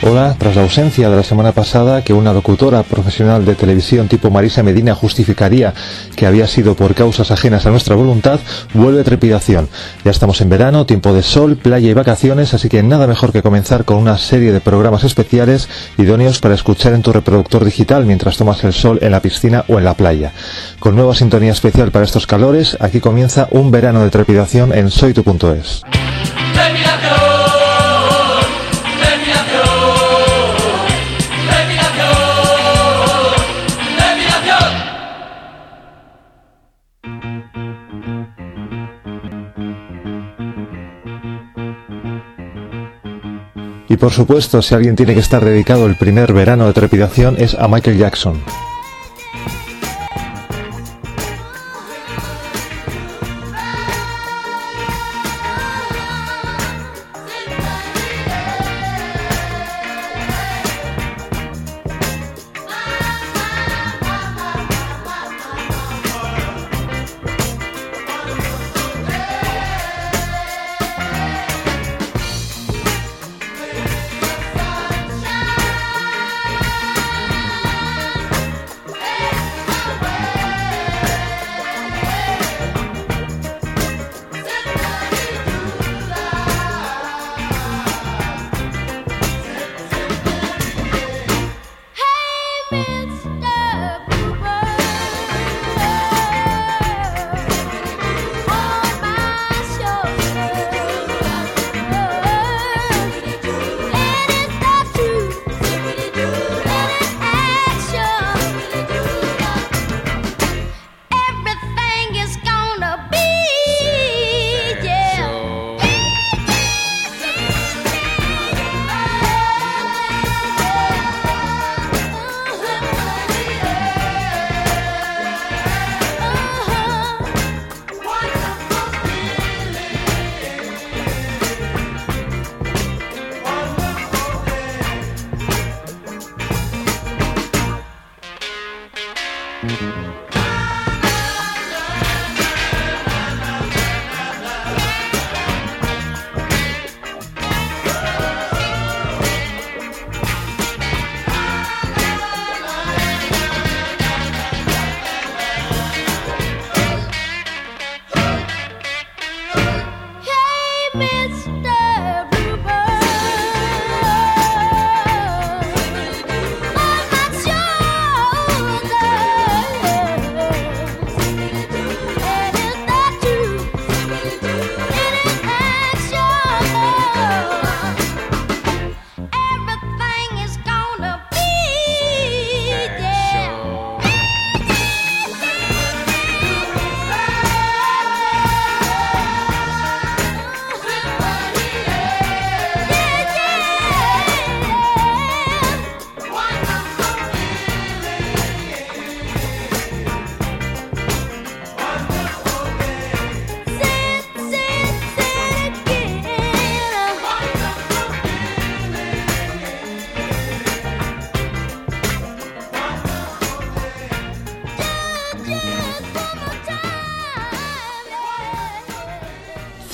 [0.00, 4.30] Hola, tras la ausencia de la semana pasada que una locutora profesional de televisión tipo
[4.30, 5.74] Marisa Medina justificaría
[6.14, 8.38] que había sido por causas ajenas a nuestra voluntad,
[8.74, 9.68] vuelve trepidación.
[10.04, 13.42] Ya estamos en verano, tiempo de sol, playa y vacaciones, así que nada mejor que
[13.42, 15.68] comenzar con una serie de programas especiales
[15.98, 19.78] idóneos para escuchar en tu reproductor digital mientras tomas el sol en la piscina o
[19.78, 20.32] en la playa.
[20.78, 25.82] Con nueva sintonía especial para estos calores, aquí comienza un verano de trepidación en soytu.es.
[43.88, 47.54] Y por supuesto, si alguien tiene que estar dedicado el primer verano de trepidación es
[47.54, 48.40] a Michael Jackson.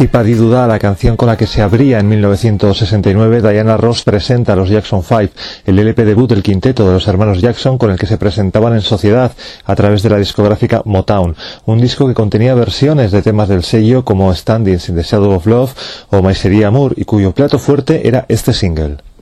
[0.06, 4.68] Duda, la canción con la que se abría en 1969, Diana Ross presenta a los
[4.68, 5.32] Jackson 5,
[5.66, 8.82] el LP debut del quinteto de los hermanos Jackson con el que se presentaban en
[8.82, 9.32] sociedad
[9.64, 14.04] a través de la discográfica Motown, un disco que contenía versiones de temas del sello
[14.04, 15.72] como Standing in the Shadow of Love
[16.10, 19.13] o My Sería Amor y cuyo plato fuerte era este single.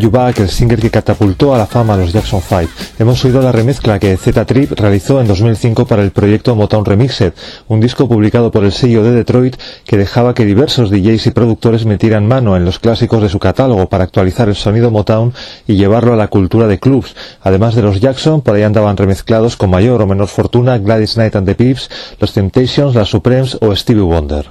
[0.00, 2.72] You el single que catapultó a la fama a los Jackson 5.
[2.98, 7.34] Hemos oído la remezcla que Z Trip realizó en 2005 para el proyecto Motown Remixed,
[7.68, 11.84] un disco publicado por el sello de Detroit que dejaba que diversos DJs y productores
[11.84, 15.34] metieran mano en los clásicos de su catálogo para actualizar el sonido Motown
[15.66, 17.14] y llevarlo a la cultura de clubs.
[17.42, 21.36] Además de los Jackson, por ahí andaban remezclados con mayor o menor fortuna Gladys Knight
[21.36, 24.48] and the Pips, los Temptations, las Supremes o Stevie Wonder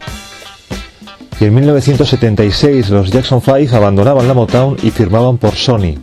[1.46, 5.96] en 1976 los Jackson 5 abandonaban la Motown y firmaban por Sony.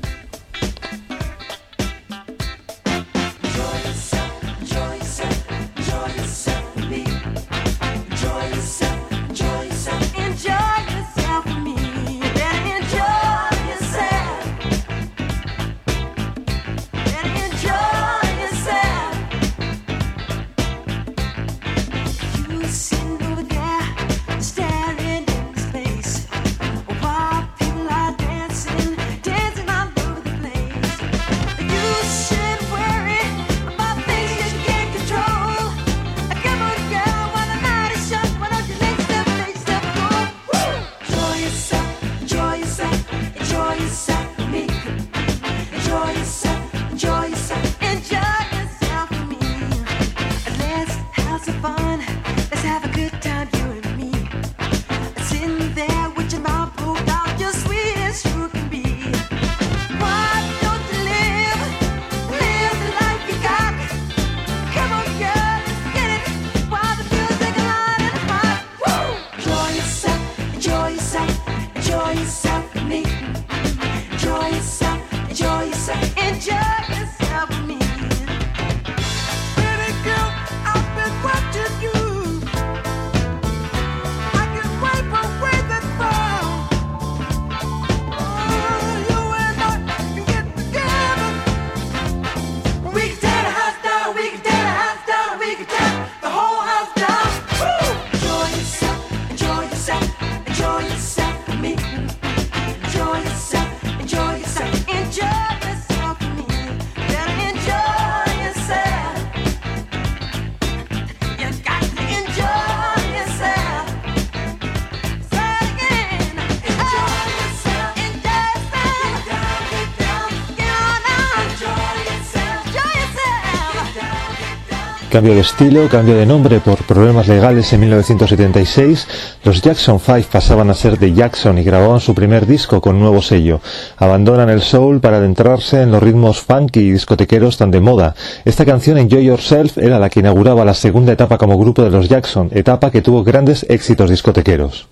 [125.17, 129.09] Cambio de estilo, cambio de nombre por problemas legales en 1976,
[129.45, 133.23] los Jackson 5 pasaban a ser de Jackson y grababan su primer disco con nuevo
[133.23, 133.63] sello.
[133.97, 138.15] Abandonan el soul para adentrarse en los ritmos funky y discotequeros tan de moda.
[138.45, 142.11] Esta canción Enjoy Yourself era la que inauguraba la segunda etapa como grupo de los
[142.11, 144.87] Jackson, etapa que tuvo grandes éxitos discotequeros.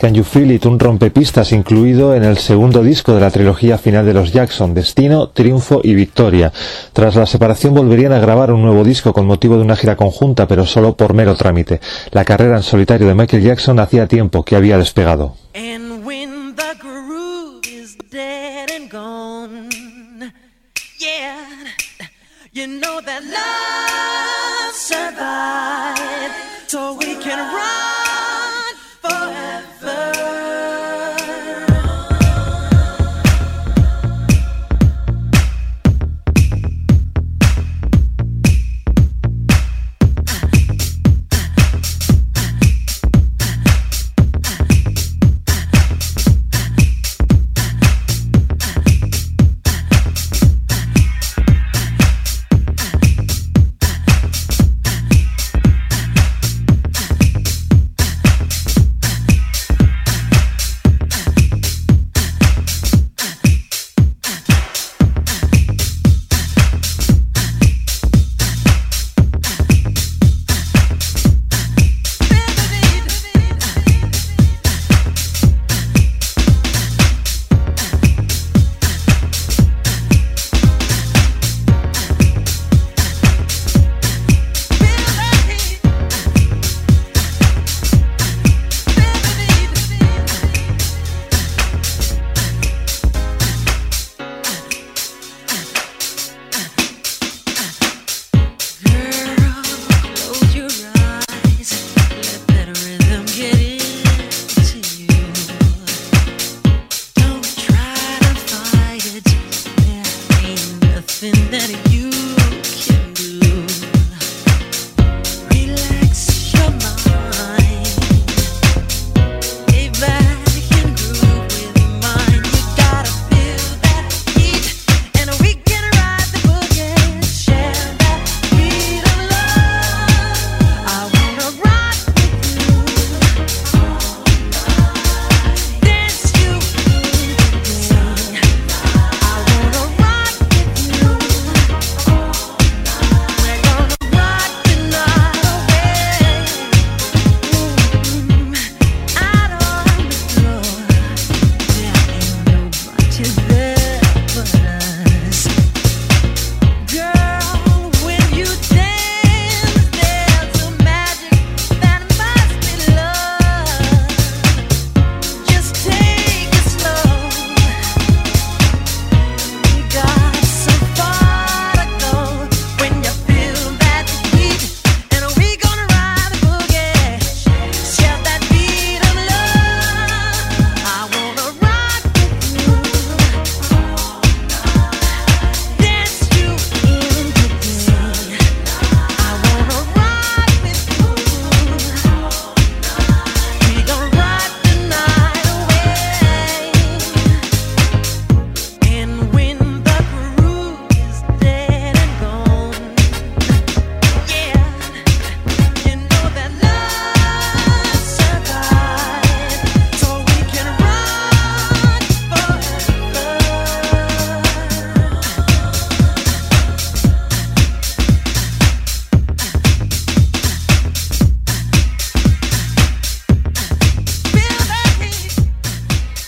[0.00, 4.06] Can You Feel It, un rompepistas incluido en el segundo disco de la trilogía final
[4.06, 6.54] de los Jackson, Destino, Triunfo y Victoria.
[6.94, 10.48] Tras la separación volverían a grabar un nuevo disco con motivo de una gira conjunta,
[10.48, 11.82] pero solo por mero trámite.
[12.12, 15.36] La carrera en solitario de Michael Jackson hacía tiempo que había despegado.
[26.70, 27.89] So we can run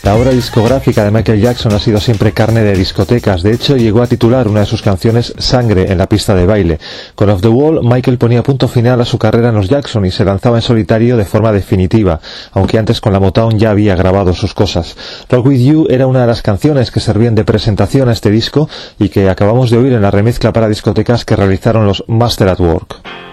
[0.03, 3.45] La obra discográfica de Michael Jackson ha sido siempre carne de discotecas.
[3.45, 6.81] De hecho, llegó a titular una de sus canciones Sangre en la pista de baile.
[7.15, 10.11] Con Off the Wall, Michael ponía punto final a su carrera en los Jackson y
[10.11, 14.35] se lanzaba en solitario de forma definitiva, aunque antes con la Motown ya había grabado
[14.35, 14.97] sus cosas.
[15.31, 18.69] Rock With You era una de las canciones que servían de presentación a este disco
[18.99, 22.59] y que acabamos de oír en la remezcla para discotecas que realizaron los Master at
[22.59, 23.32] Work.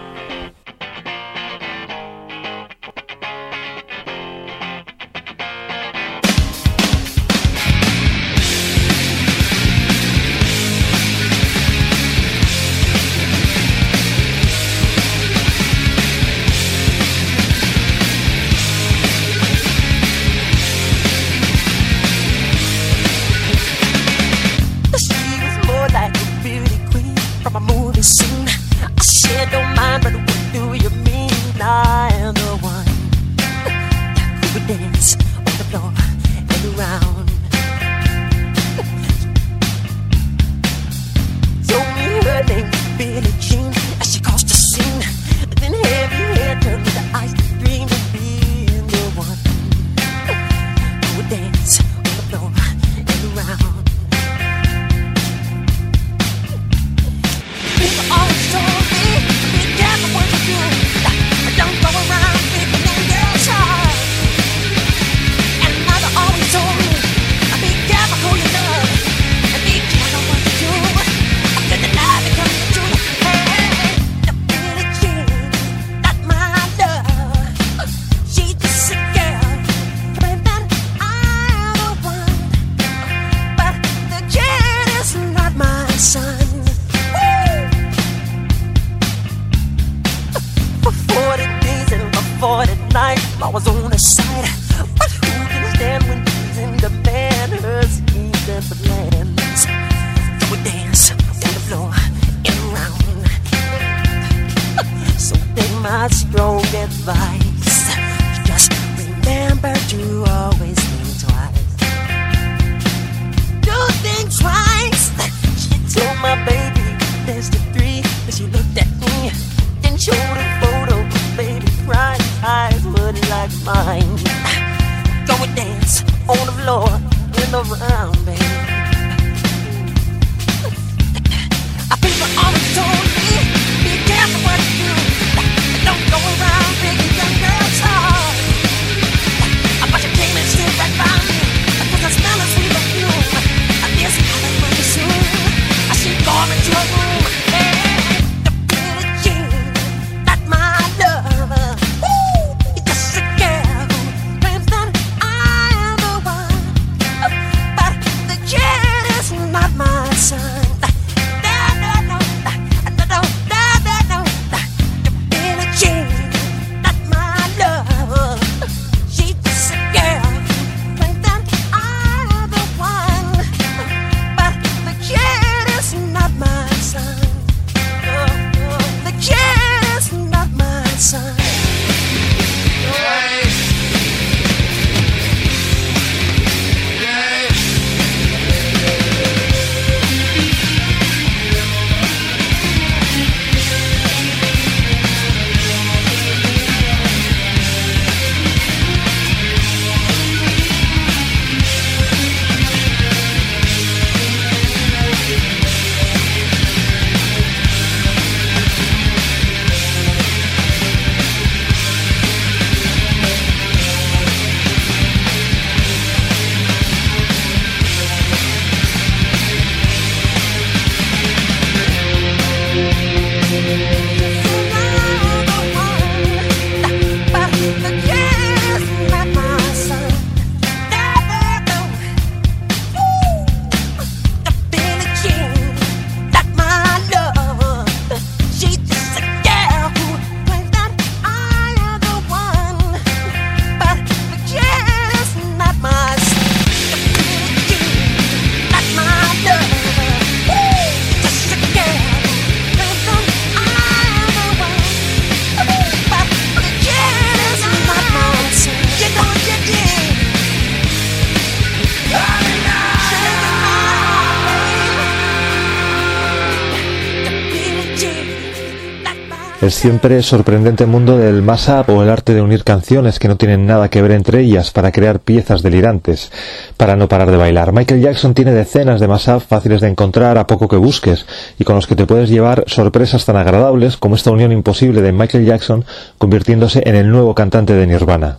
[269.62, 273.68] El siempre sorprendente mundo del mashup o el arte de unir canciones que no tienen
[273.68, 276.32] nada que ver entre ellas para crear piezas delirantes,
[276.78, 277.74] para no parar de bailar.
[277.74, 281.26] Michael Jackson tiene decenas de mashup fáciles de encontrar a poco que busques
[281.60, 285.12] y con los que te puedes llevar sorpresas tan agradables como esta unión imposible de
[285.12, 285.84] Michael Jackson
[286.18, 288.38] convirtiéndose en el nuevo cantante de Nirvana.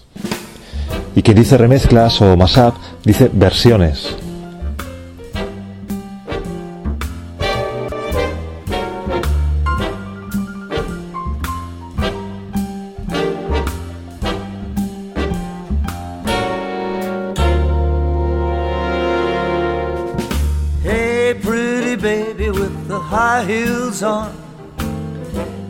[1.14, 4.16] Y que dice remezclas o mashup, dice versiones.
[24.02, 24.34] On.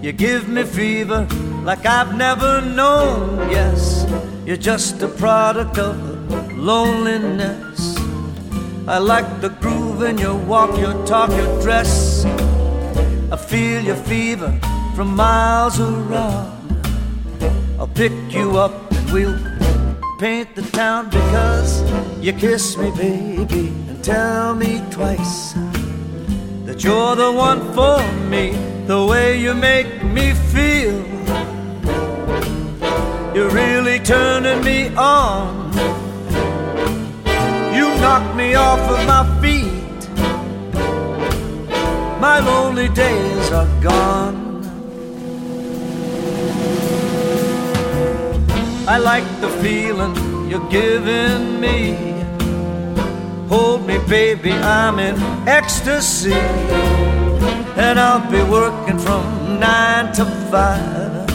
[0.02, 1.26] You give me fever
[1.64, 3.50] like I've never known.
[3.50, 4.06] Yes,
[4.46, 5.96] you're just a product of
[6.56, 7.96] loneliness.
[8.86, 12.24] I like the groove in your walk, your talk, your dress.
[13.30, 14.58] I feel your fever
[14.94, 16.56] from miles around.
[17.78, 19.38] I'll pick you up and we'll
[20.18, 21.82] paint the town because
[22.20, 25.54] you kiss me, baby, and tell me twice
[26.70, 28.52] that you're the one for me.
[28.86, 30.98] The way you make me feel,
[33.34, 35.72] you're really turning me on.
[37.76, 40.00] You knock me off of my feet.
[42.20, 44.38] My lonely days are gone.
[48.86, 50.14] I like the feeling
[50.48, 52.09] you're giving me.
[53.50, 55.16] Hold me, baby, I'm in
[55.48, 56.32] ecstasy.
[56.32, 61.26] And I'll be working from nine to five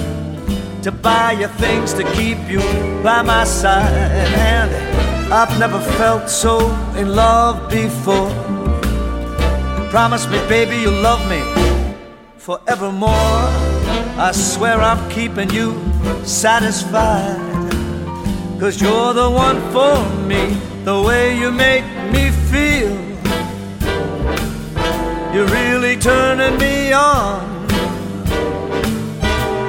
[0.84, 2.60] to buy you things to keep you
[3.04, 3.91] by my side.
[3.91, 4.71] And
[5.34, 8.30] I've never felt so in love before.
[9.89, 11.41] Promise me, baby, you'll love me
[12.38, 13.43] forevermore.
[14.17, 15.73] I swear I'm keeping you
[16.23, 17.41] satisfied.
[18.58, 21.84] Cause you're the one for me, the way you make
[22.15, 22.95] me feel.
[25.34, 27.43] You're really turning me on.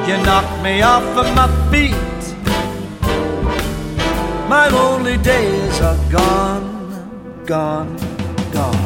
[0.07, 2.23] You knock me off of my feet.
[4.49, 7.97] My lonely days are gone, gone,
[8.53, 8.86] gone.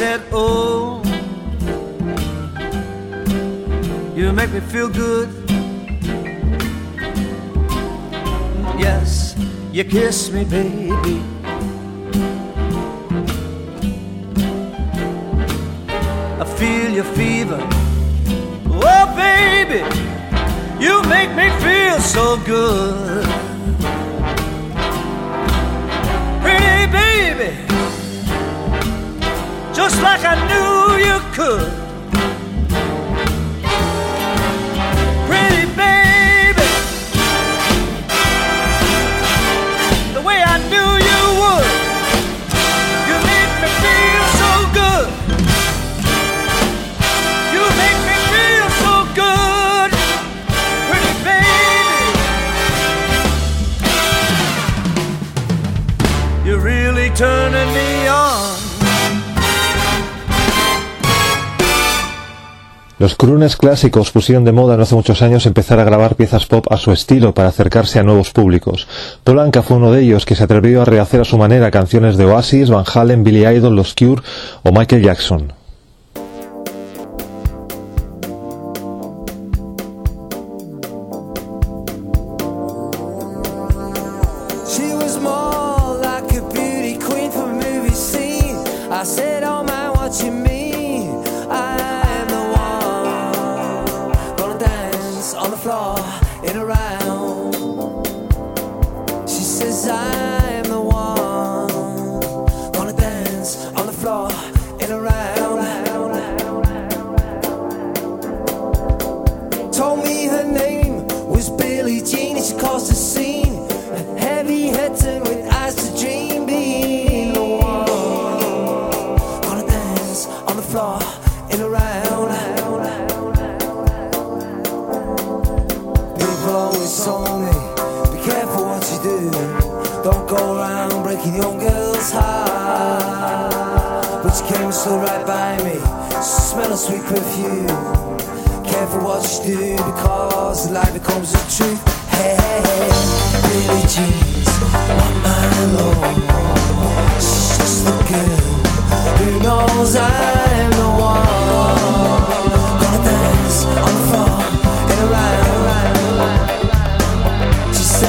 [0.00, 1.02] Said, Oh,
[4.16, 5.28] you make me feel good.
[8.78, 9.36] Yes,
[9.72, 11.20] you kiss me, baby.
[16.42, 17.60] I feel your fever.
[18.92, 19.82] Oh, baby,
[20.82, 23.39] you make me feel so good.
[29.82, 30.72] Just like I knew
[31.08, 31.72] you could.
[35.26, 36.68] Pretty baby,
[40.12, 41.72] the way I knew you would.
[43.08, 45.08] You make me feel so good.
[47.54, 49.90] You make me feel so good.
[50.88, 52.08] Pretty baby,
[56.46, 57.89] you're really turning me
[63.00, 66.66] Los crooners clásicos pusieron de moda no hace muchos años empezar a grabar piezas pop
[66.70, 68.86] a su estilo para acercarse a nuevos públicos.
[69.24, 72.26] Polanca fue uno de ellos que se atrevió a rehacer a su manera canciones de
[72.26, 74.20] Oasis, Van Halen, Billy Idol, Los Cure
[74.64, 75.59] o Michael Jackson.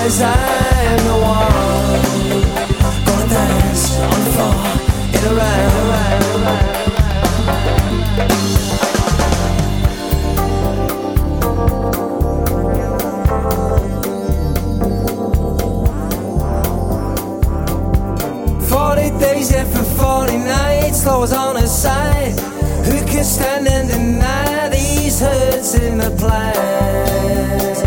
[0.01, 2.41] Says I'm the one.
[3.05, 4.61] Gonna dance on the floor
[5.15, 5.69] in a round.
[18.67, 22.39] Forty days and for forty nights, Lord's on his side.
[22.87, 27.80] Who can stand and deny these hurts in the plans?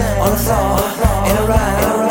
[0.00, 0.78] On the floor
[1.28, 2.08] in a round.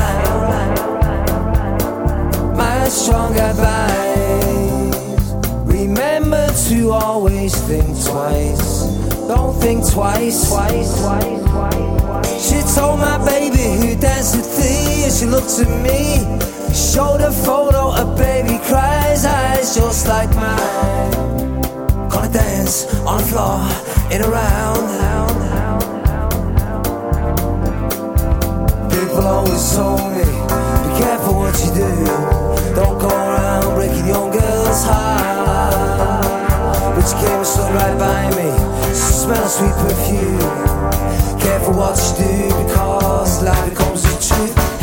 [2.55, 5.31] My strong advice.
[5.65, 8.85] Remember to always think twice.
[9.27, 10.47] Don't think twice.
[10.47, 10.93] Twice.
[12.39, 16.37] She told my baby who danced with thee, and she looked at me.
[16.75, 21.61] Showed a photo, a baby cries, eyes just like mine.
[22.09, 23.67] Gonna dance on the floor
[24.11, 25.50] in a round.
[29.12, 32.06] People always told me, be careful what you do.
[32.74, 36.24] Don't go around breaking young girls' heart.
[36.95, 38.50] But you came and stood right by me,
[38.93, 40.39] smell of sweet perfume.
[41.41, 44.80] Careful what you do because life becomes the truth.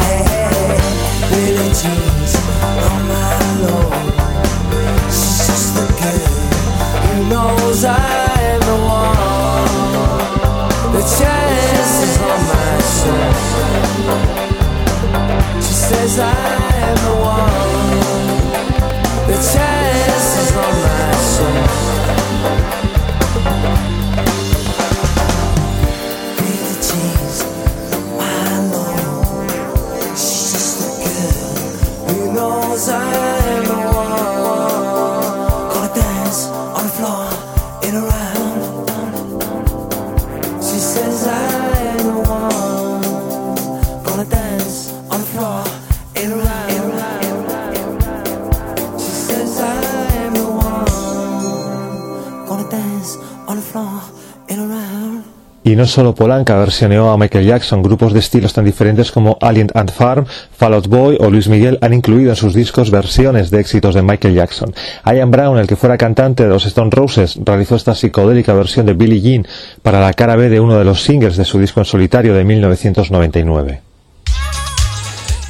[55.78, 59.92] No solo Polanca versioneó a Michael Jackson, grupos de estilos tan diferentes como Alien and
[59.92, 63.94] Farm, Fall Out Boy o Luis Miguel han incluido en sus discos versiones de éxitos
[63.94, 64.74] de Michael Jackson.
[65.06, 68.94] Ian Brown, el que fuera cantante de los Stone Roses, realizó esta psicodélica versión de
[68.94, 69.46] Billie Jean
[69.80, 72.42] para la cara B de uno de los singles de su disco en solitario de
[72.42, 73.80] 1999.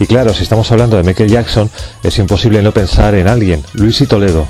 [0.00, 1.70] Y claro, si estamos hablando de Michael Jackson,
[2.02, 4.46] es imposible no pensar en alguien, Luis y Toledo.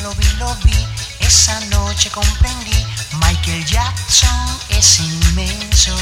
[0.00, 0.86] Lo vi, lo vi,
[1.20, 2.84] esa noche comprendí,
[3.20, 5.96] Michael Jackson es inmenso.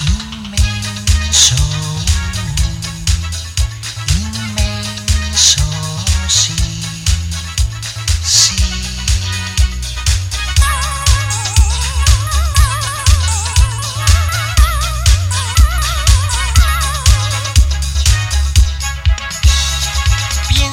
[0.00, 1.56] Inmenso.
[4.16, 5.62] Inmenso.
[6.28, 6.71] Sí.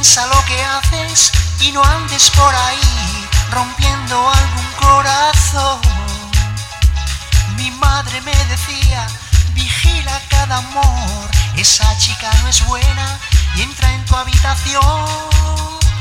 [0.01, 5.81] Piensa lo que haces y no andes por ahí rompiendo algún corazón.
[7.57, 9.05] Mi madre me decía,
[9.53, 13.19] vigila cada amor, esa chica no es buena
[13.57, 15.05] y entra en tu habitación.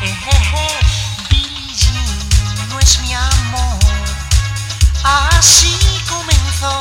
[0.01, 0.69] Ejeje,
[1.29, 3.81] Billie Jean no es mi amor.
[5.03, 5.77] Así
[6.09, 6.79] comenzó,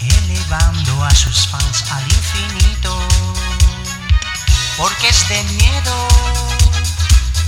[0.00, 2.98] elevando a sus fans al infinito
[4.78, 6.08] porque es de miedo.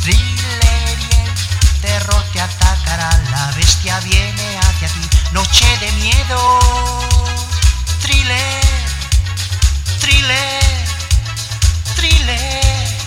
[0.02, 6.58] Thriller y el terror te atacará, la bestia viene hacia ti, noche de miedo.
[8.02, 8.60] Thriller,
[10.00, 10.86] thriller,
[11.94, 12.99] thriller.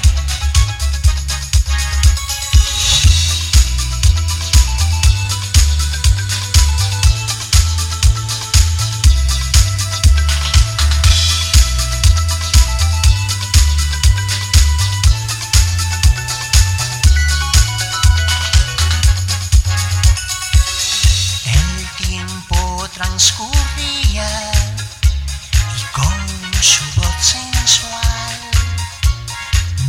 [23.13, 24.27] Transcurría
[25.77, 28.39] y con su voz sensual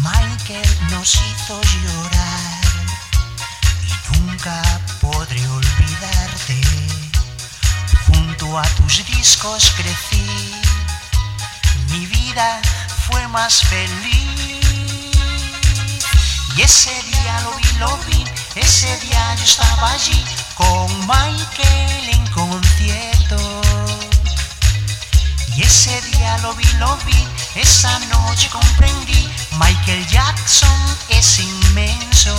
[0.01, 2.61] Michael nos hizo llorar
[3.83, 4.63] y nunca
[5.01, 6.61] podré olvidarte.
[8.07, 10.61] Junto a tus discos crecí,
[11.89, 12.61] mi vida
[13.07, 15.17] fue más feliz.
[16.57, 20.23] Y ese día lo vi, lo vi, ese día yo estaba allí
[20.55, 23.14] con Michael en concierto.
[25.57, 32.35] Y ese día lo vi, lo vi, esa noche comprendí, Michael Jackson es inmenso.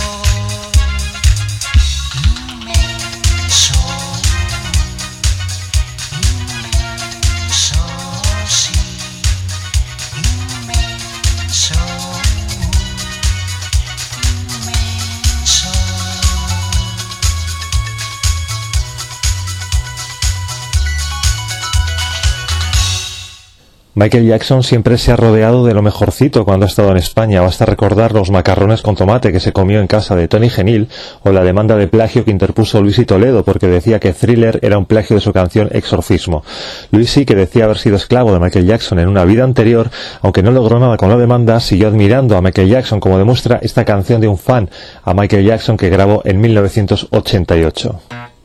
[23.98, 27.40] Michael Jackson siempre se ha rodeado de lo mejorcito cuando ha estado en España.
[27.40, 30.88] Basta recordar los macarrones con tomate que se comió en casa de Tony Genil
[31.22, 34.84] o la demanda de plagio que interpuso Luisi Toledo porque decía que Thriller era un
[34.84, 36.44] plagio de su canción Exorcismo.
[36.90, 39.88] Luisi, que decía haber sido esclavo de Michael Jackson en una vida anterior,
[40.20, 43.86] aunque no logró nada con la demanda, siguió admirando a Michael Jackson como demuestra esta
[43.86, 44.68] canción de un fan
[45.04, 48.35] a Michael Jackson que grabó en 1988.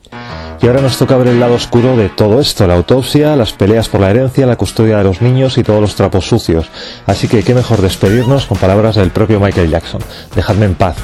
[0.61, 3.89] Y ahora nos toca ver el lado oscuro de todo esto, la autopsia, las peleas
[3.89, 6.69] por la herencia, la custodia de los niños y todos los trapos sucios.
[7.07, 10.01] Así que qué mejor despedirnos con palabras del propio Michael Jackson.
[10.35, 10.97] Dejadme en paz.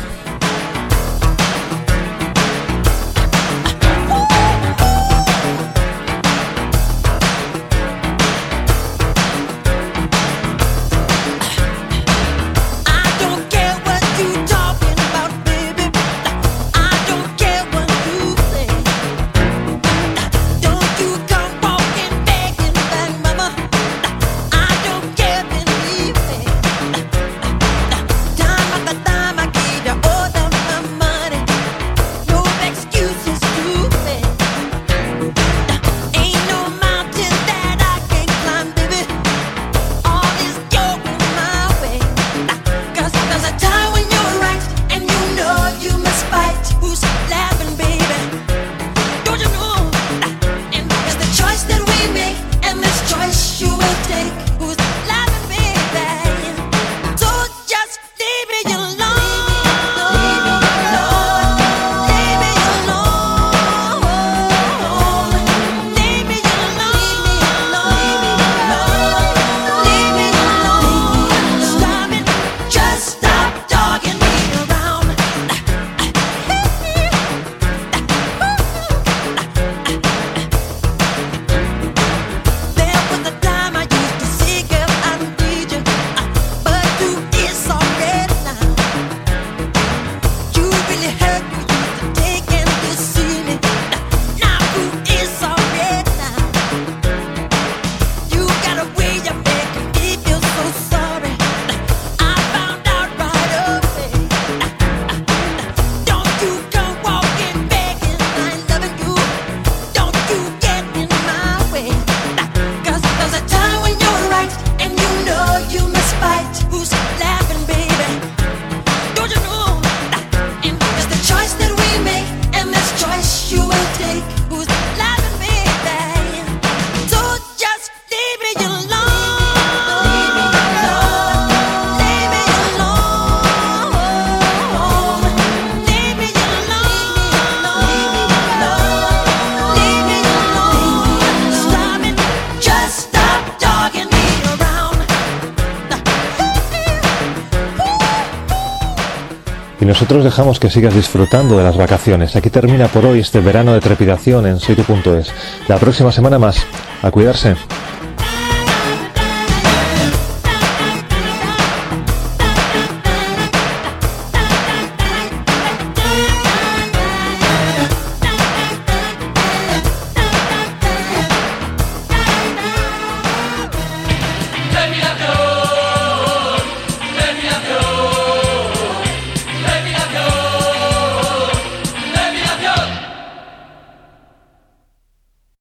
[149.97, 152.35] Nosotros dejamos que sigas disfrutando de las vacaciones.
[152.35, 155.33] Aquí termina por hoy este verano de trepidación en soytu.es.
[155.67, 156.63] La próxima semana más.
[157.01, 157.55] A cuidarse.